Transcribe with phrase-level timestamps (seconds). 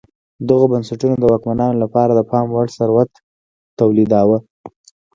[0.49, 3.11] دغو بنسټونو د واکمنانو لپاره د پام وړ ثروت
[3.79, 4.37] تولیداوه